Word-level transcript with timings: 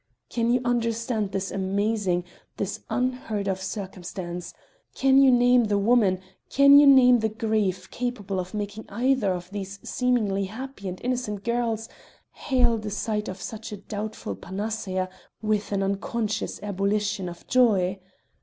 Can 0.31 0.49
you 0.51 0.61
understand 0.65 1.31
this 1.31 1.51
amazing, 1.51 2.23
this 2.57 2.79
unheard 2.89 3.47
of 3.47 3.61
circumstance? 3.61 4.51
Can 4.95 5.19
you 5.21 5.29
name 5.29 5.65
the 5.65 5.77
woman, 5.77 6.21
can 6.49 6.79
you 6.79 6.87
name 6.87 7.19
the 7.19 7.29
grief 7.29 7.87
capable 7.91 8.39
of 8.39 8.55
making 8.55 8.89
either 8.89 9.31
of 9.31 9.51
these 9.51 9.77
seemingly 9.87 10.45
happy 10.45 10.87
and 10.89 10.99
innocent 11.03 11.43
girls 11.43 11.87
hail 12.31 12.79
the 12.79 12.89
sight 12.89 13.27
of 13.27 13.39
such 13.39 13.71
a 13.71 13.77
doubtful 13.77 14.33
panacea 14.35 15.07
with 15.39 15.71
an 15.71 15.83
unconscious 15.83 16.59
ebullition 16.63 17.29
of 17.29 17.45
joy? 17.45 17.99